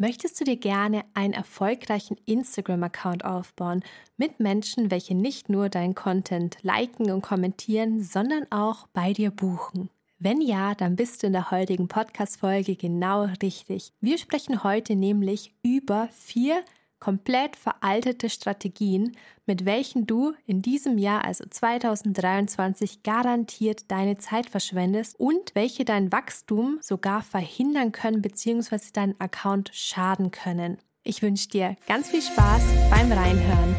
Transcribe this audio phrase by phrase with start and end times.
[0.00, 3.84] Möchtest du dir gerne einen erfolgreichen Instagram-Account aufbauen
[4.16, 9.90] mit Menschen, welche nicht nur deinen Content liken und kommentieren, sondern auch bei dir buchen?
[10.18, 13.92] Wenn ja, dann bist du in der heutigen Podcast-Folge genau richtig.
[14.00, 16.64] Wir sprechen heute nämlich über vier
[17.00, 19.16] komplett veraltete Strategien,
[19.46, 26.12] mit welchen du in diesem Jahr, also 2023, garantiert deine Zeit verschwendest und welche dein
[26.12, 28.78] Wachstum sogar verhindern können bzw.
[28.92, 30.78] deinen Account schaden können.
[31.02, 33.74] Ich wünsche dir ganz viel Spaß beim Reinhören.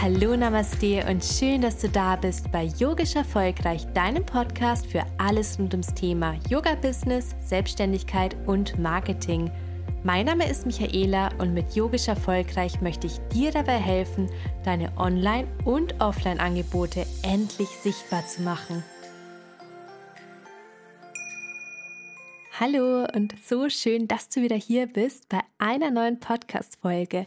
[0.00, 5.58] Hallo Namaste und schön, dass du da bist bei Yogisch Erfolgreich, deinem Podcast für alles
[5.58, 9.50] rund ums Thema Yoga-Business, Selbstständigkeit und Marketing–
[10.04, 14.30] mein Name ist Michaela und mit Yogisch Erfolgreich möchte ich dir dabei helfen,
[14.64, 18.84] deine Online- und Offline-Angebote endlich sichtbar zu machen.
[22.60, 27.26] Hallo und so schön, dass du wieder hier bist bei einer neuen Podcast-Folge.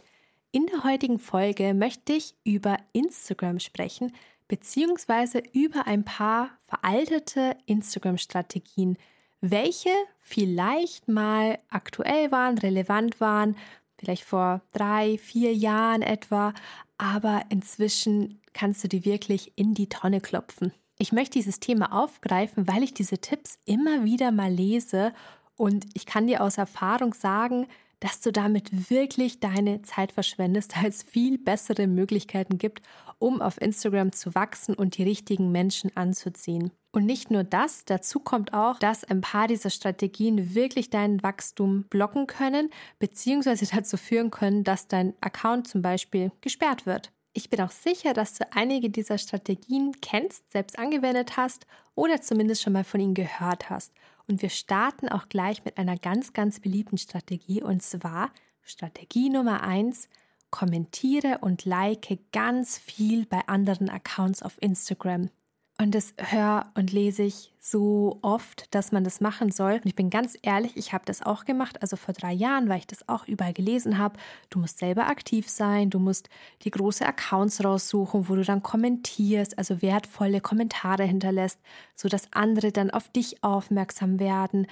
[0.50, 4.12] In der heutigen Folge möchte ich über Instagram sprechen,
[4.48, 8.98] beziehungsweise über ein paar veraltete Instagram-Strategien,
[9.42, 9.90] welche
[10.20, 13.56] vielleicht mal aktuell waren, relevant waren,
[13.98, 16.54] vielleicht vor drei, vier Jahren etwa,
[16.96, 20.72] aber inzwischen kannst du die wirklich in die Tonne klopfen.
[20.98, 25.12] Ich möchte dieses Thema aufgreifen, weil ich diese Tipps immer wieder mal lese
[25.56, 27.66] und ich kann dir aus Erfahrung sagen,
[27.98, 32.82] dass du damit wirklich deine Zeit verschwendest, da es viel bessere Möglichkeiten gibt,
[33.18, 36.72] um auf Instagram zu wachsen und die richtigen Menschen anzuziehen.
[36.94, 41.84] Und nicht nur das, dazu kommt auch, dass ein paar dieser Strategien wirklich dein Wachstum
[41.84, 47.10] blocken können, beziehungsweise dazu führen können, dass dein Account zum Beispiel gesperrt wird.
[47.32, 52.60] Ich bin auch sicher, dass du einige dieser Strategien kennst, selbst angewendet hast oder zumindest
[52.60, 53.94] schon mal von ihnen gehört hast.
[54.28, 59.62] Und wir starten auch gleich mit einer ganz, ganz beliebten Strategie und zwar Strategie Nummer
[59.62, 60.10] eins:
[60.50, 65.30] kommentiere und like ganz viel bei anderen Accounts auf Instagram.
[65.78, 69.74] Und das höre und lese ich so oft, dass man das machen soll.
[69.74, 71.80] Und ich bin ganz ehrlich, ich habe das auch gemacht.
[71.80, 74.18] Also vor drei Jahren, weil ich das auch überall gelesen habe.
[74.50, 76.28] Du musst selber aktiv sein, du musst
[76.62, 81.58] die große Accounts raussuchen, wo du dann kommentierst, also wertvolle Kommentare hinterlässt,
[81.96, 84.66] sodass andere dann auf dich aufmerksam werden.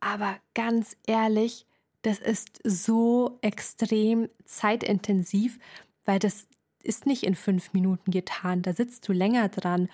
[0.00, 1.66] Aber ganz ehrlich,
[2.02, 5.58] das ist so extrem zeitintensiv,
[6.04, 6.48] weil das
[6.82, 8.62] ist nicht in fünf Minuten getan.
[8.62, 9.88] Da sitzt du länger dran.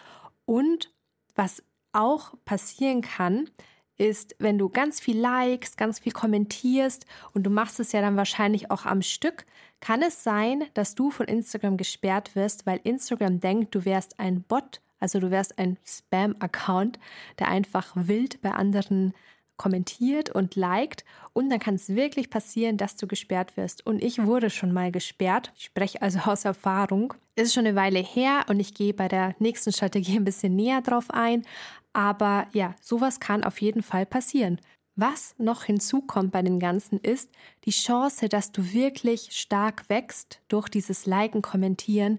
[0.46, 0.92] Und
[1.34, 1.62] was
[1.92, 3.50] auch passieren kann,
[3.98, 8.16] ist, wenn du ganz viel likest, ganz viel kommentierst und du machst es ja dann
[8.16, 9.46] wahrscheinlich auch am Stück,
[9.80, 14.42] kann es sein, dass du von Instagram gesperrt wirst, weil Instagram denkt, du wärst ein
[14.42, 16.98] Bot, also du wärst ein Spam-Account,
[17.38, 19.14] der einfach wild bei anderen
[19.56, 23.84] kommentiert und liked und dann kann es wirklich passieren, dass du gesperrt wirst.
[23.86, 25.52] Und ich wurde schon mal gesperrt.
[25.56, 27.14] Ich spreche also aus Erfahrung.
[27.34, 30.80] Ist schon eine Weile her und ich gehe bei der nächsten Strategie ein bisschen näher
[30.80, 31.44] drauf ein.
[31.92, 34.60] Aber ja, sowas kann auf jeden Fall passieren.
[34.96, 37.30] Was noch hinzukommt bei dem Ganzen ist
[37.66, 42.18] die Chance, dass du wirklich stark wächst durch dieses Liken, Kommentieren,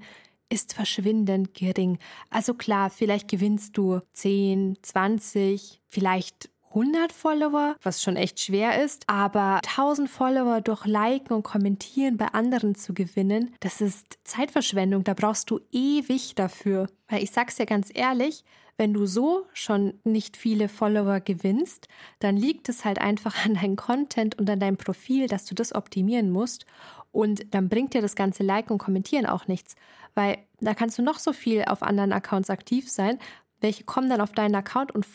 [0.50, 1.98] ist verschwindend gering.
[2.30, 9.10] Also klar, vielleicht gewinnst du 10, 20, vielleicht 100 Follower, was schon echt schwer ist,
[9.10, 15.16] aber 1000 Follower durch Liken und Kommentieren bei anderen zu gewinnen, das ist Zeitverschwendung, da
[15.16, 16.86] brauchst du ewig dafür.
[17.08, 18.44] Weil ich sag's dir ganz ehrlich,
[18.78, 21.88] wenn du so schon nicht viele Follower gewinnst,
[22.20, 25.74] dann liegt es halt einfach an deinem Content und an deinem Profil, dass du das
[25.74, 26.68] optimieren musst.
[27.12, 29.76] Und dann bringt dir das ganze Liken und Kommentieren auch nichts,
[30.14, 33.18] weil da kannst du noch so viel auf anderen Accounts aktiv sein.
[33.62, 35.08] Welche kommen dann auf deinen Account und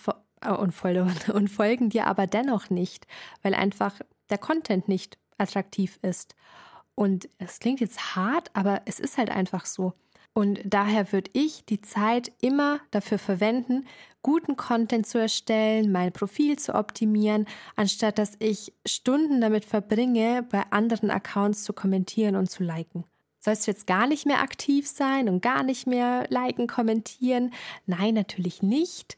[0.47, 3.07] und, und folgen dir aber dennoch nicht,
[3.43, 6.35] weil einfach der Content nicht attraktiv ist.
[6.95, 9.95] Und es klingt jetzt hart, aber es ist halt einfach so.
[10.35, 13.87] Und daher würde ich die Zeit immer dafür verwenden,
[14.23, 20.63] guten Content zu erstellen, mein Profil zu optimieren, anstatt dass ich Stunden damit verbringe, bei
[20.71, 23.05] anderen Accounts zu kommentieren und zu liken.
[23.41, 27.53] Sollst du jetzt gar nicht mehr aktiv sein und gar nicht mehr liken, kommentieren?
[27.87, 29.17] Nein, natürlich nicht.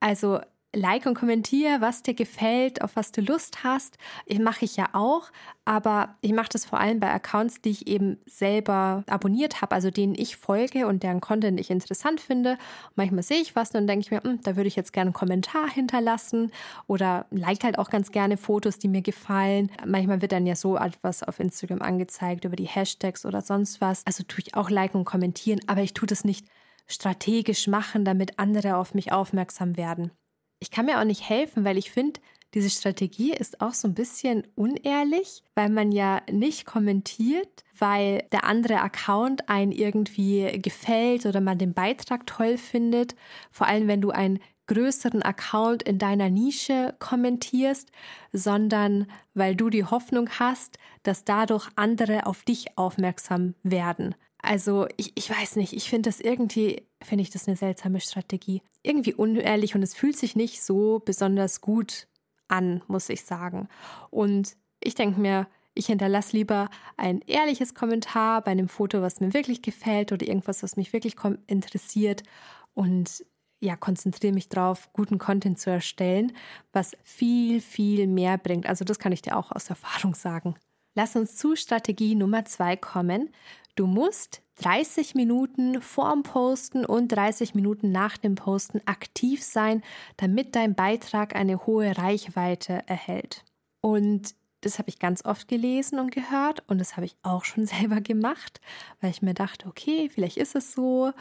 [0.00, 0.40] Also
[0.76, 3.96] like und kommentiere, was dir gefällt, auf was du Lust hast.
[4.26, 5.30] Ich mache ich ja auch,
[5.64, 9.90] aber ich mache das vor allem bei Accounts, die ich eben selber abonniert habe, also
[9.90, 12.58] denen ich folge und deren Content ich interessant finde.
[12.96, 15.14] manchmal sehe ich was und denke ich mir, hm, da würde ich jetzt gerne einen
[15.14, 16.52] Kommentar hinterlassen
[16.86, 19.70] oder like halt auch ganz gerne Fotos, die mir gefallen.
[19.86, 24.06] Manchmal wird dann ja so etwas auf Instagram angezeigt über die Hashtags oder sonst was.
[24.06, 26.46] Also tue ich auch liken und kommentieren, aber ich tue das nicht
[26.86, 30.10] strategisch machen, damit andere auf mich aufmerksam werden
[30.60, 32.20] ich kann mir auch nicht helfen, weil ich finde,
[32.54, 38.44] diese Strategie ist auch so ein bisschen unehrlich, weil man ja nicht kommentiert, weil der
[38.44, 43.14] andere Account einen irgendwie gefällt oder man den Beitrag toll findet.
[43.50, 47.90] Vor allem, wenn du einen größeren Account in deiner Nische kommentierst,
[48.32, 54.14] sondern weil du die Hoffnung hast, dass dadurch andere auf dich aufmerksam werden.
[54.48, 58.62] Also ich, ich weiß nicht, ich finde das irgendwie, finde ich das eine seltsame Strategie.
[58.82, 62.08] Irgendwie unehrlich und es fühlt sich nicht so besonders gut
[62.48, 63.68] an, muss ich sagen.
[64.08, 69.34] Und ich denke mir, ich hinterlasse lieber ein ehrliches Kommentar bei einem Foto, was mir
[69.34, 71.16] wirklich gefällt oder irgendwas, was mich wirklich
[71.46, 72.22] interessiert
[72.72, 73.26] und
[73.60, 76.32] ja, konzentriere mich darauf, guten Content zu erstellen,
[76.72, 78.64] was viel, viel mehr bringt.
[78.64, 80.54] Also das kann ich dir auch aus Erfahrung sagen.
[80.94, 83.28] Lass uns zu Strategie Nummer zwei kommen.
[83.78, 89.84] Du musst 30 Minuten vorm Posten und 30 Minuten nach dem Posten aktiv sein,
[90.16, 93.44] damit dein Beitrag eine hohe Reichweite erhält.
[93.80, 97.66] Und das habe ich ganz oft gelesen und gehört und das habe ich auch schon
[97.68, 98.60] selber gemacht,
[99.00, 101.12] weil ich mir dachte, okay, vielleicht ist es so.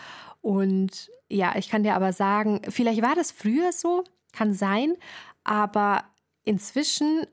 [0.41, 4.95] Und ja, ich kann dir aber sagen, vielleicht war das früher so, kann sein,
[5.43, 6.05] aber
[6.43, 7.27] inzwischen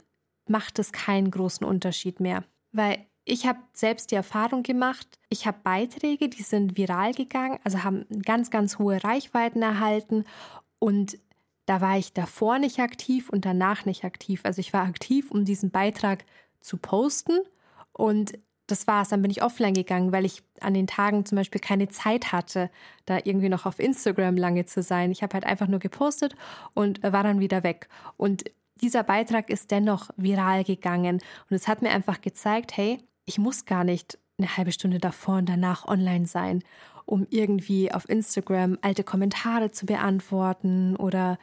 [0.47, 5.59] macht es keinen großen Unterschied mehr, weil ich habe selbst die Erfahrung gemacht, ich habe
[5.63, 10.25] Beiträge, die sind viral gegangen, also haben ganz, ganz hohe Reichweiten erhalten
[10.79, 11.19] und
[11.67, 14.43] da war ich davor nicht aktiv und danach nicht aktiv.
[14.45, 16.27] Also ich war aktiv, um diesen Beitrag
[16.61, 17.39] zu posten
[17.93, 18.35] und
[18.67, 19.09] das war's.
[19.09, 22.71] Dann bin ich offline gegangen, weil ich an den Tagen zum Beispiel keine Zeit hatte,
[23.07, 25.11] da irgendwie noch auf Instagram lange zu sein.
[25.11, 26.35] Ich habe halt einfach nur gepostet
[26.75, 27.89] und war dann wieder weg.
[28.19, 28.45] Und
[28.81, 33.65] dieser Beitrag ist dennoch viral gegangen und es hat mir einfach gezeigt, hey, ich muss
[33.65, 36.63] gar nicht eine halbe Stunde davor und danach online sein,
[37.07, 41.39] um irgendwie auf Instagram alte Kommentare zu beantworten oder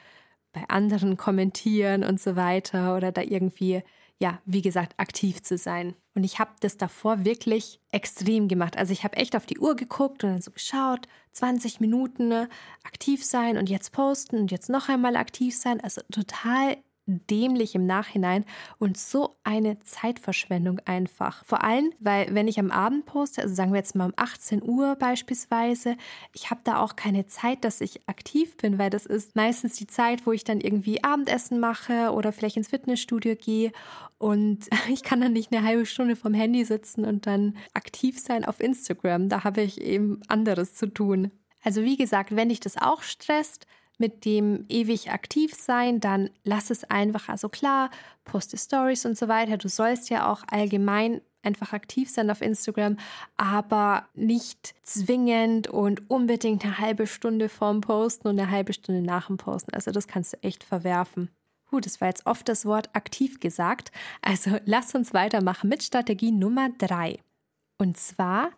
[0.54, 3.84] bei anderen kommentieren und so weiter oder da irgendwie,
[4.20, 5.96] ja, wie gesagt, aktiv zu sein.
[6.14, 8.78] Und ich habe das davor wirklich extrem gemacht.
[8.78, 12.50] Also ich habe echt auf die Uhr geguckt und dann so geschaut, 20 Minuten ne,
[12.84, 15.80] aktiv sein und jetzt posten und jetzt noch einmal aktiv sein.
[15.80, 18.46] Also total dämlich im Nachhinein
[18.78, 21.44] und so eine Zeitverschwendung einfach.
[21.46, 24.64] Vor allem, weil wenn ich am Abend poste, also sagen wir jetzt mal um 18
[24.64, 25.98] Uhr beispielsweise,
[26.34, 29.88] ich habe da auch keine Zeit, dass ich aktiv bin, weil das ist meistens die
[29.88, 33.72] Zeit, wo ich dann irgendwie Abendessen mache oder vielleicht ins Fitnessstudio gehe
[34.18, 38.46] und ich kann dann nicht eine halbe Stunde vom Handy sitzen und dann aktiv sein
[38.46, 39.30] auf Instagram.
[39.30, 41.32] Da habe ich eben anderes zu tun.
[41.64, 43.66] Also wie gesagt, wenn dich das auch stresst,
[44.02, 47.30] mit dem ewig aktiv sein, dann lass es einfach.
[47.30, 47.90] Also klar,
[48.26, 49.56] poste Stories und so weiter.
[49.56, 52.98] Du sollst ja auch allgemein einfach aktiv sein auf Instagram,
[53.38, 59.28] aber nicht zwingend und unbedingt eine halbe Stunde vorm Posten und eine halbe Stunde nach
[59.28, 59.74] dem Posten.
[59.74, 61.30] Also das kannst du echt verwerfen.
[61.70, 63.92] Gut, das war jetzt oft das Wort aktiv gesagt.
[64.22, 67.20] Also lass uns weitermachen mit Strategie Nummer drei.
[67.78, 68.52] Und zwar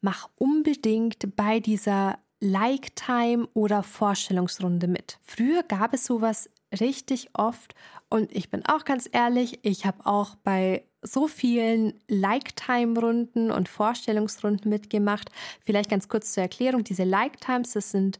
[0.00, 5.18] mach unbedingt bei dieser Like-Time oder Vorstellungsrunde mit.
[5.22, 6.50] Früher gab es sowas
[6.80, 7.74] richtig oft
[8.10, 14.68] und ich bin auch ganz ehrlich, ich habe auch bei so vielen Like-Time-Runden und Vorstellungsrunden
[14.68, 15.30] mitgemacht.
[15.64, 18.18] Vielleicht ganz kurz zur Erklärung, diese Like-Times, das sind,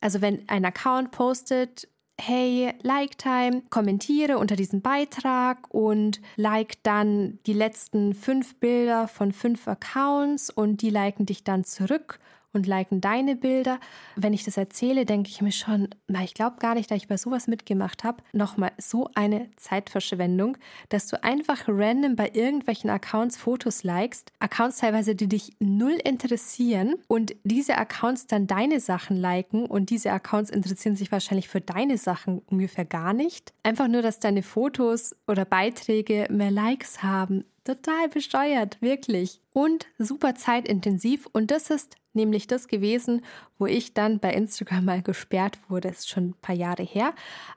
[0.00, 1.88] also wenn ein Account postet,
[2.20, 9.32] hey, like time, kommentiere unter diesem Beitrag und like dann die letzten fünf Bilder von
[9.32, 12.18] fünf Accounts und die liken dich dann zurück
[12.52, 13.78] und liken deine Bilder.
[14.16, 17.08] Wenn ich das erzähle, denke ich mir schon, na, ich glaube gar nicht, dass ich
[17.08, 18.22] bei sowas mitgemacht habe.
[18.32, 20.56] Nochmal, so eine Zeitverschwendung,
[20.88, 26.94] dass du einfach random bei irgendwelchen Accounts Fotos likest, Accounts teilweise, die dich null interessieren
[27.08, 31.98] und diese Accounts dann deine Sachen liken und diese Accounts interessieren sich wahrscheinlich für deine
[31.98, 33.52] Sachen ungefähr gar nicht.
[33.62, 37.44] Einfach nur, dass deine Fotos oder Beiträge mehr Likes haben.
[37.64, 39.40] Total besteuert, wirklich.
[39.52, 41.26] Und super zeitintensiv.
[41.32, 43.22] Und das ist nämlich das gewesen,
[43.58, 45.88] wo ich dann bei Instagram mal gesperrt wurde.
[45.88, 47.14] Das ist schon ein paar Jahre her.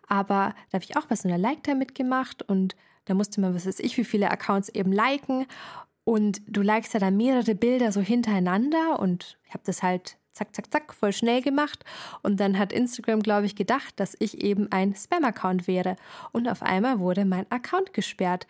[0.08, 3.66] Aber da habe ich auch bei so einer Like-Time mitgemacht und da musste man, was
[3.66, 5.46] weiß ich, wie viele Accounts eben liken.
[6.06, 10.54] Und du likest ja dann mehrere Bilder so hintereinander und ich habe das halt zack,
[10.56, 11.86] zack, zack, voll schnell gemacht.
[12.24, 15.96] Und dann hat Instagram, glaube ich, gedacht, dass ich eben ein Spam-Account wäre.
[16.32, 18.48] Und auf einmal wurde mein Account gesperrt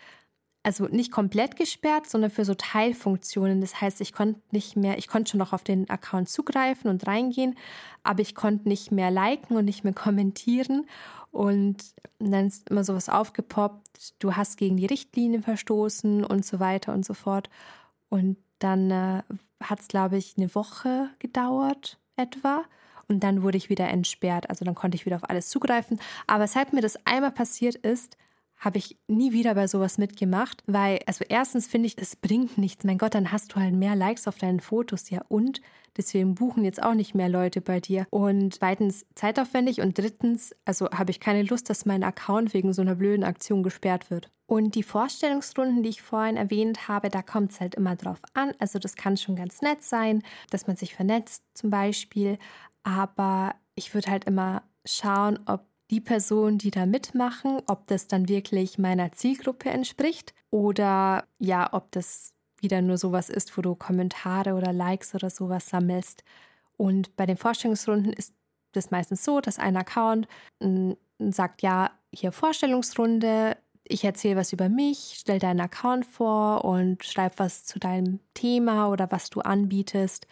[0.64, 3.60] also nicht komplett gesperrt, sondern für so Teilfunktionen.
[3.60, 7.06] Das heißt, ich konnte nicht mehr, ich konnte schon noch auf den Account zugreifen und
[7.06, 7.58] reingehen,
[8.04, 10.88] aber ich konnte nicht mehr liken und nicht mehr kommentieren.
[11.32, 11.78] Und
[12.20, 17.06] dann ist immer sowas aufgepoppt, du hast gegen die Richtlinien verstoßen und so weiter und
[17.06, 17.50] so fort.
[18.10, 19.24] Und dann äh,
[19.62, 22.64] hat es, glaube ich, eine Woche gedauert etwa.
[23.10, 24.50] Und dann wurde ich wieder entsperrt.
[24.50, 26.00] Also dann konnte ich wieder auf alles zugreifen.
[26.26, 28.16] Aber seit mir das einmal passiert ist,
[28.64, 32.86] habe ich nie wieder bei sowas mitgemacht, weil, also erstens finde ich, es bringt nichts.
[32.86, 35.22] Mein Gott, dann hast du halt mehr Likes auf deinen Fotos, ja.
[35.28, 35.62] Und
[35.98, 38.08] deswegen buchen jetzt auch nicht mehr Leute bei dir.
[38.10, 42.82] Und zweitens zeitaufwendig und drittens, also habe ich keine Lust, dass mein Account wegen so
[42.82, 44.30] einer blöden Aktion gesperrt wird.
[44.46, 48.54] Und die Vorstellungsrunden, die ich vorhin erwähnt habe, da kommt es halt immer drauf an.
[48.60, 52.38] Also das kann schon ganz nett sein, dass man sich vernetzt zum Beispiel.
[52.84, 58.28] Aber ich würde halt immer schauen, ob die Personen, die da mitmachen, ob das dann
[58.28, 64.56] wirklich meiner Zielgruppe entspricht oder ja, ob das wieder nur sowas ist, wo du Kommentare
[64.56, 66.24] oder Likes oder sowas sammelst.
[66.78, 68.34] Und bei den Vorstellungsrunden ist
[68.72, 70.28] das meistens so, dass ein Account
[71.20, 77.38] sagt, ja, hier Vorstellungsrunde, ich erzähle was über mich, stell deinen Account vor und schreib
[77.38, 80.26] was zu deinem Thema oder was du anbietest.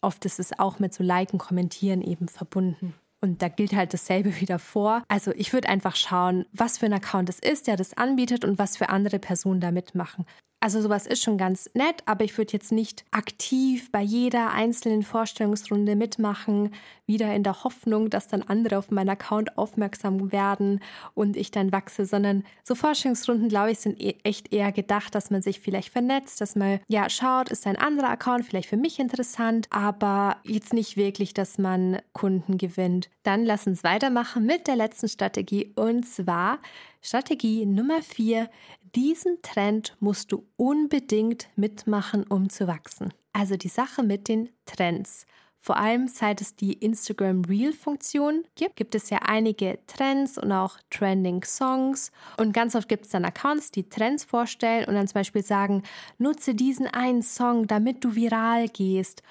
[0.00, 2.94] Oft ist es auch mit so Liken, Kommentieren eben verbunden.
[3.24, 5.02] Und da gilt halt dasselbe wieder vor.
[5.08, 8.58] Also ich würde einfach schauen, was für ein Account es ist, der das anbietet und
[8.58, 10.26] was für andere Personen da mitmachen.
[10.62, 15.02] Also sowas ist schon ganz nett, aber ich würde jetzt nicht aktiv bei jeder einzelnen
[15.02, 16.72] Vorstellungsrunde mitmachen,
[17.04, 20.78] wieder in der Hoffnung, dass dann andere auf meinen Account aufmerksam werden
[21.14, 25.32] und ich dann wachse, sondern so Vorstellungsrunden, glaube ich, sind e-, echt eher gedacht, dass
[25.32, 29.00] man sich vielleicht vernetzt, dass man ja schaut, ist ein anderer Account vielleicht für mich
[29.00, 33.10] interessant, aber jetzt nicht wirklich, dass man Kunden gewinnt.
[33.24, 36.60] Dann lass uns weitermachen mit der letzten Strategie und zwar
[37.04, 38.48] Strategie Nummer vier,
[38.94, 43.12] diesen Trend musst du unbedingt mitmachen, um zu wachsen.
[43.32, 45.26] Also die Sache mit den Trends.
[45.64, 50.76] Vor allem seit es die Instagram Reel-Funktion gibt, gibt es ja einige Trends und auch
[50.90, 52.10] Trending Songs.
[52.36, 55.84] Und ganz oft gibt es dann Accounts, die Trends vorstellen und dann zum Beispiel sagen,
[56.18, 59.22] nutze diesen einen Song, damit du viral gehst.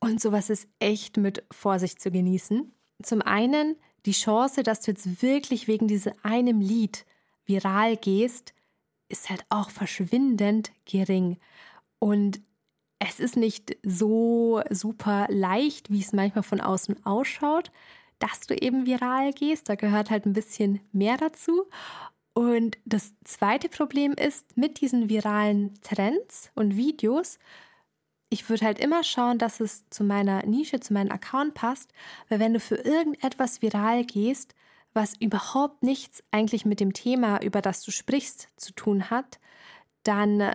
[0.00, 2.72] Und sowas ist echt mit Vorsicht zu genießen.
[3.02, 7.04] Zum einen die Chance, dass du jetzt wirklich wegen diesem einem Lied
[7.44, 8.53] viral gehst,
[9.14, 11.38] ist halt auch verschwindend gering.
[12.00, 12.40] Und
[12.98, 17.70] es ist nicht so super leicht, wie es manchmal von außen ausschaut,
[18.18, 19.68] dass du eben viral gehst.
[19.68, 21.66] Da gehört halt ein bisschen mehr dazu.
[22.32, 27.38] Und das zweite Problem ist, mit diesen viralen Trends und Videos,
[28.30, 31.92] ich würde halt immer schauen, dass es zu meiner Nische, zu meinem Account passt,
[32.28, 34.56] weil wenn du für irgendetwas viral gehst,
[34.94, 39.40] was überhaupt nichts eigentlich mit dem Thema, über das du sprichst, zu tun hat,
[40.04, 40.54] dann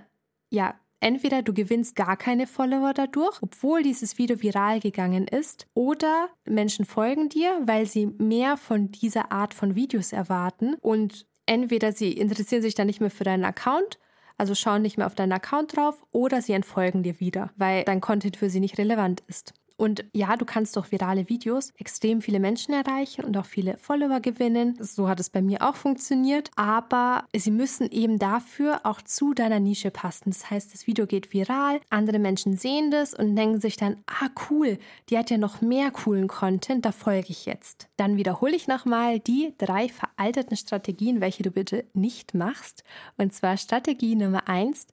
[0.50, 6.30] ja, entweder du gewinnst gar keine Follower dadurch, obwohl dieses Video viral gegangen ist, oder
[6.46, 12.14] Menschen folgen dir, weil sie mehr von dieser Art von Videos erwarten und entweder sie
[12.14, 14.00] interessieren sich dann nicht mehr für deinen Account,
[14.38, 18.02] also schauen nicht mehr auf deinen Account drauf, oder sie entfolgen dir wieder, weil dein
[18.02, 19.54] Content für sie nicht relevant ist.
[19.80, 24.20] Und ja, du kannst durch virale Videos extrem viele Menschen erreichen und auch viele Follower
[24.20, 24.78] gewinnen.
[24.82, 26.52] So hat es bei mir auch funktioniert.
[26.58, 30.32] Aber sie müssen eben dafür auch zu deiner Nische passen.
[30.32, 34.28] Das heißt, das Video geht viral, andere Menschen sehen das und denken sich dann, ah
[34.50, 37.88] cool, die hat ja noch mehr coolen Content, da folge ich jetzt.
[37.96, 42.84] Dann wiederhole ich nochmal die drei veralteten Strategien, welche du bitte nicht machst.
[43.18, 44.88] Und zwar Strategie Nummer eins,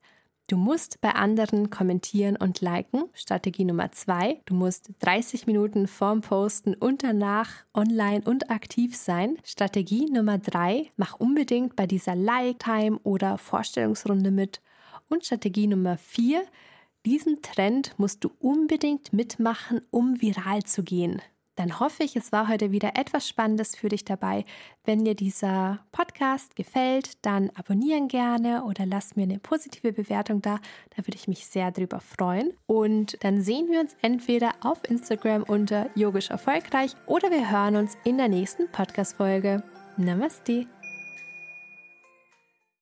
[0.49, 3.07] Du musst bei anderen kommentieren und liken.
[3.15, 4.43] Strategie Nummer zwei.
[4.45, 9.39] Du musst 30 Minuten vorm Posten und danach online und aktiv sein.
[9.43, 10.93] Strategie Nummer drei.
[10.97, 14.61] Mach unbedingt bei dieser Like-Time oder Vorstellungsrunde mit.
[15.09, 16.45] Und Strategie Nummer vier.
[17.05, 21.21] Diesen Trend musst du unbedingt mitmachen, um viral zu gehen
[21.57, 24.45] dann hoffe ich, es war heute wieder etwas Spannendes für dich dabei.
[24.85, 30.61] Wenn dir dieser Podcast gefällt, dann abonnieren gerne oder lass mir eine positive Bewertung da.
[30.95, 32.53] Da würde ich mich sehr drüber freuen.
[32.67, 37.97] Und dann sehen wir uns entweder auf Instagram unter yogisch erfolgreich oder wir hören uns
[38.05, 39.63] in der nächsten Podcast-Folge.
[39.97, 40.67] Namaste.